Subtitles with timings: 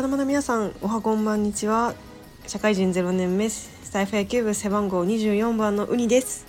[0.00, 1.92] 茶の間の皆さんおはこんばんにちは。
[2.46, 6.46] 社会人0年目スタイフ野球部背番号24番のウニです。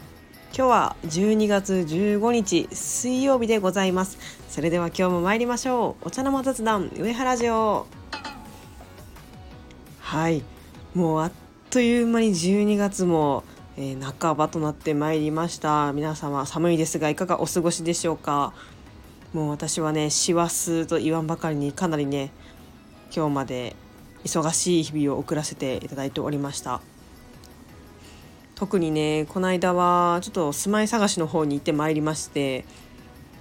[0.56, 4.18] 今日は12月15日水曜日でございます。
[4.48, 6.08] それでは今日も参りましょう。
[6.08, 7.88] お茶の間雑談上原城。
[10.00, 10.44] はい。
[10.96, 11.32] もうあっ
[11.72, 13.44] という間に12月も、
[13.76, 15.92] えー、半ばとなってまいりました。
[15.92, 18.54] 皆様寒いですがいかがお過ごしでしょうか？
[19.34, 22.32] もう私はね師走と言わんばかりにかなりね
[23.16, 23.76] 今日まで
[24.24, 26.82] 忙しい日々を送らせていただいておりました。
[28.56, 32.64] 特にねこの間はちょっと住まい探しの方に行ってまいりまして、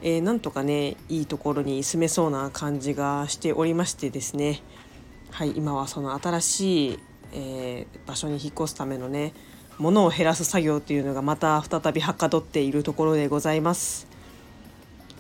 [0.00, 4.62] えー、なんとかねいいところに住めそうな感じがしておりましてですね。
[5.30, 6.98] はい今はその新しい、
[7.32, 9.34] えー、場所に引っ越すためのね
[9.78, 14.06] 物を減らす作業っていうのがまた再びはかどっているところでございます。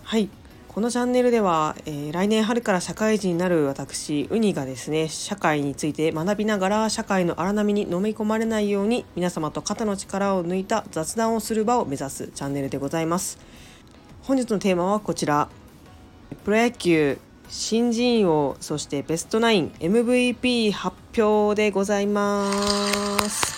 [0.02, 0.28] はい。
[0.72, 13.40] このチャンネルでは、えー、来年春から社会人になる私ウニがですね社会について学びながら社会の荒波に飲み込まれないように皆様と肩の力を抜いた雑談をする場を目指すチャンネルでございます。
[14.22, 15.48] 本日のテーマはこちら。
[16.44, 22.48] プロ野球新人王そしてベストナイン MVP 発表でございま
[23.28, 23.56] す。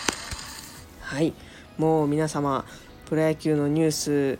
[1.03, 1.34] はい。
[1.77, 2.65] もう皆様
[3.05, 4.39] プロ野球のニュース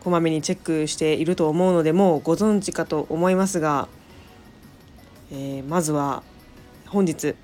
[0.00, 3.88] こまめにチェックしていると思うのでもうご存知かと思いますが、
[5.30, 6.22] えー、まずは
[6.86, 7.34] 本日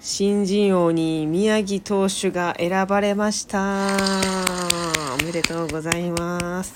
[0.00, 3.96] 新人王に宮城投手が選ばれました。
[5.20, 6.74] おめでとうございます。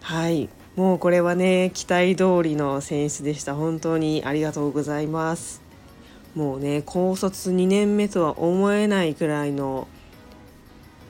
[0.00, 0.48] はい。
[0.74, 3.54] もうこれはね期待通りの選出でした。
[3.54, 5.62] 本当にありがとうございます。
[6.34, 9.86] もうね高卒2年目とは思えないくらいの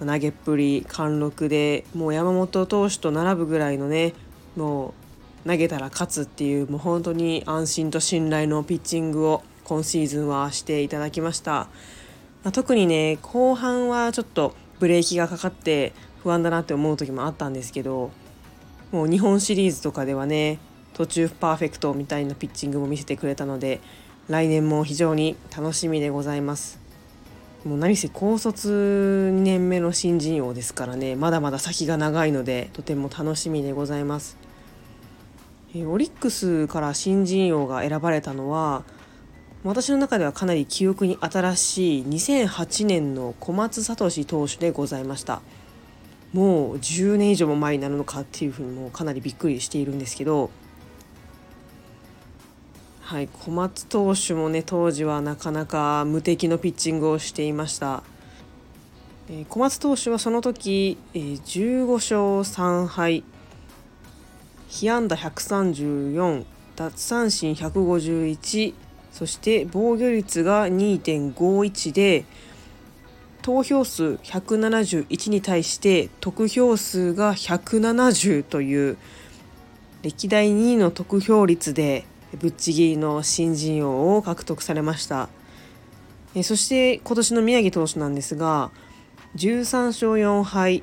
[0.06, 4.14] 投げっぷり貫禄でもう山本投手と並ぶぐらいのね
[4.56, 4.94] も
[5.44, 11.68] う投げたら勝つっていうもう本当に安心と信頼のピッチングを今シーズンはしていただきました、ま
[12.48, 18.10] あ、特にね後半はちょっとブレーキがかかって不安だなって思う時もあったんですけど
[18.92, 20.58] もう日本シリーズとかではね
[20.94, 23.80] 途中パーフェクトみたいなピッチングも見せてくれたので
[24.28, 26.78] 来年も非常に楽しみでございます。
[27.64, 28.68] もう何せ高卒
[29.34, 31.16] 2年の新人王ですからね。
[31.16, 34.36] まだまだ先が長いのでとても楽しみでございます。
[35.74, 38.82] オリックスから新人王が選ばれたのは
[39.62, 45.42] 私の中ではかなり記憶に新しい2008年の小松聡投手でございました。
[46.32, 50.50] もう10年以上も前になるのかっていうふうにもうかなりびっくりしているんですけど
[53.00, 58.04] はい、小松投手もね当時はなかなか無敵のピッチングをしていました、
[59.32, 63.22] え、小松投手はその時、えー、15勝3敗
[64.68, 68.74] 被安打134奪三振151
[69.12, 72.24] そして防御率が2.51で
[73.42, 78.98] 投票数171に対して得票数が170という
[80.02, 82.04] 歴代2位の得票率で
[82.40, 85.28] ぶっちぎりの新人王を獲得されました。
[86.44, 88.70] そして今年の宮城投手なんですが
[89.36, 90.82] 13勝4敗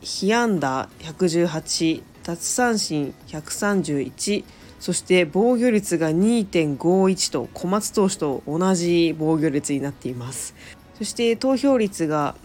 [0.00, 4.44] 被安打118奪三振131
[4.80, 10.54] そして防御率が2.51と小松投手と同じ防御率になっています。
[10.98, 12.36] そして投票率が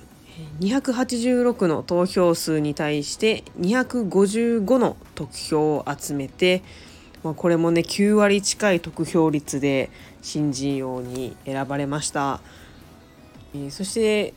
[0.60, 6.64] 286の投票数に対して255の得票を集めて
[7.24, 9.90] まあ、これもね9割近い得票率で
[10.22, 12.42] 新人王に選ばれました、
[13.54, 14.34] えー、そして、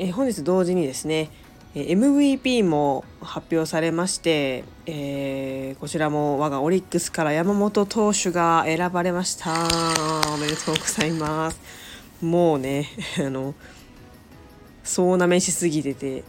[0.00, 1.30] えー、本日同時にですね
[1.74, 9.52] MVP も発表されまして、えー、こちらも我がオリックスから山本投手が選ばれました。
[10.34, 11.60] おめでとうございます。
[12.22, 12.88] もうね
[13.20, 13.54] あの
[14.82, 16.24] 総なめしすぎてて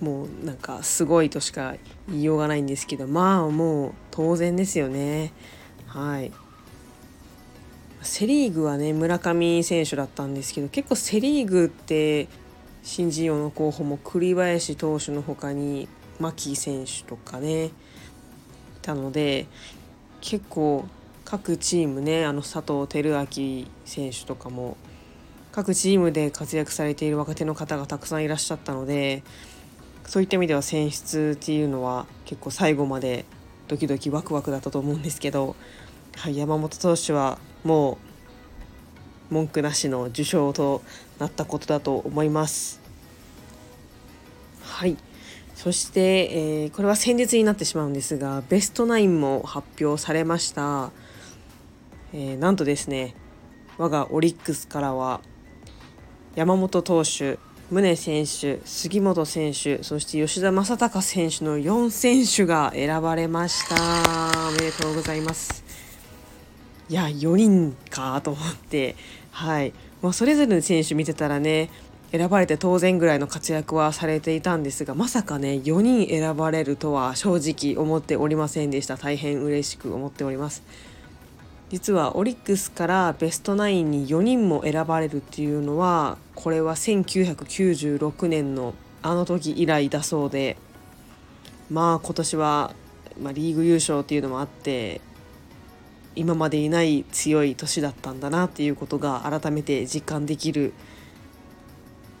[0.00, 1.74] もうなんかすごいとしか
[2.08, 5.32] 言いようがないんですけどまあもう当然ですよね。
[5.86, 6.30] はい。
[8.02, 12.28] セ・リーグはね村上選手だったんですけど結構セ・リーグって
[12.82, 15.88] 新人王の候補も栗林投手の他に
[16.18, 17.70] 牧選手とかねい
[18.82, 19.46] たので
[20.20, 20.84] 結構
[21.24, 24.76] 各チームねあの佐藤輝明選手とかも
[25.52, 29.22] 各チームで活躍されている若手の方がたくさんいらっしゃったので
[30.06, 33.24] そういった意味では選出っていうのは結構最後まで
[33.68, 35.54] ドキドキワクワクだったと思うんですけど、
[36.16, 37.98] はい、山本投手はも
[39.30, 40.82] う文句なしの受賞と
[41.18, 42.80] なったことだと思います。
[44.62, 44.96] はい。
[45.54, 46.00] そして、
[46.62, 50.90] えー、これは先日になってしまうんですがベストナインも発表されました、
[52.12, 53.14] えー、なんとですね
[53.78, 55.20] 我がオリックスからは
[56.34, 57.38] 山本投手
[57.70, 64.48] 宗選手杉本選手そして吉田正尚選手の4選手が選ばれました。
[64.48, 65.61] おめでとうございます。
[66.92, 68.96] いや4人かと思って
[69.30, 69.72] はい。
[70.02, 71.70] もうそれぞれの選手見てたらね
[72.10, 78.98] 選ばれて当然ぐらいの活躍はされていたんですがまさかね4人選ばれるとは正直思っておりませんでした。
[78.98, 80.62] 大変嬉しく思っております。
[81.70, 90.58] 実はオリックスからベストナインに4人も選ばれるっていうのはこれは1996年のあの時以来だそうで
[91.70, 92.74] まあ今年は、
[93.18, 95.00] まあ、リーグ優勝っていうのもあって
[96.14, 100.72] 今までいない強い年だったんだなっていうことが改めて実感できる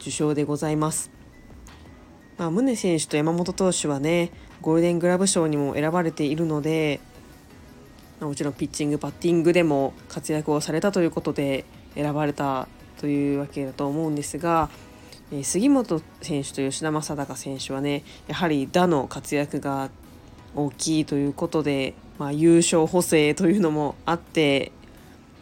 [0.00, 1.10] 受賞でございます。
[2.38, 7.00] まあ、宗選手と山本投手はねゴールデングラブ賞にも選ばれているので
[8.20, 12.68] もちろんピッチングバッティングでも活躍をされたということで選ばれた
[12.98, 14.70] というわけだと思うんですが、
[15.32, 19.90] え杉本選手と吉田正尚選手はねやはり打の活躍が
[20.54, 24.70] 大きいということで、まあ、優勝補正というのもあって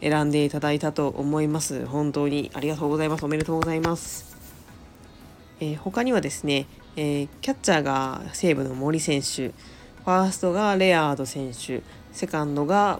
[0.01, 1.85] 選んでいただいたと思います。
[1.85, 3.23] 本当にありがとうございます。
[3.23, 4.35] おめでとうございます、
[5.59, 11.83] えー、他にはですね、えー、キャッチャーが西武の森選手ファーストがレアード選手
[12.13, 12.99] セカンドが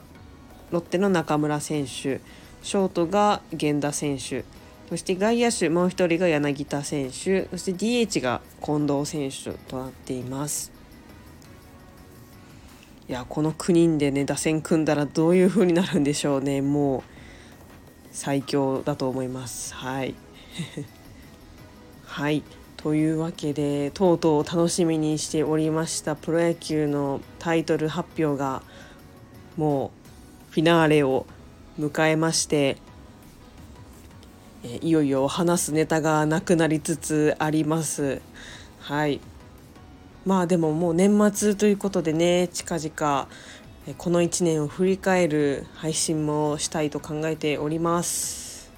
[0.69, 4.45] ロッテの中村選手ショートが源田選手
[4.89, 10.80] そして外野手もう1人が柳田選手そして DH が近藤選手となっています。
[13.11, 16.61] いやこの9人でね打線組んだらどういう風になるんでしょうね。
[16.61, 17.03] もう
[18.13, 19.73] 最強だと思います。
[19.73, 20.15] はい。
[22.07, 22.41] はい。
[22.77, 28.63] というわけでとうとう楽しみにしておりましたプロ野球のタイトル発表が
[29.57, 29.91] も
[30.49, 31.25] うフィナーレを
[31.77, 32.77] 迎えまして
[34.63, 38.21] えいよいよ話すネタがなくなりつつあります。
[38.79, 39.19] はい。
[40.25, 43.27] まあでももう年末ということでね近々
[43.97, 48.71] この1年を振り返る配信もしたいと考えております。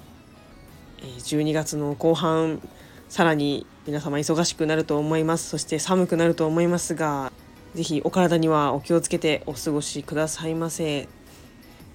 [1.02, 2.62] 12月の後半
[3.10, 5.50] さらに皆様忙しくなると思います。
[5.50, 7.34] そして寒くなると思いますが
[7.76, 11.10] 是非お体にはお気をつけてお過ごしくださいませ。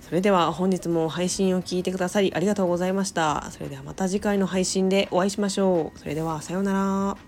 [0.02, 3.50] それでは本日も配信を聞いてくださりありがとうございました。
[3.50, 5.98] それではまた次回の配信でお会いしましょう。
[5.98, 7.27] それではさようなら。